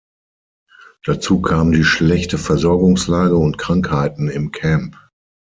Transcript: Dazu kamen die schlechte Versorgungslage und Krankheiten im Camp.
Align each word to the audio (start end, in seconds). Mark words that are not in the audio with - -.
Dazu 1.03 1.41
kamen 1.43 1.73
die 1.73 1.83
schlechte 1.83 2.39
Versorgungslage 2.39 3.37
und 3.37 3.59
Krankheiten 3.59 4.29
im 4.29 4.51
Camp. 4.51 4.97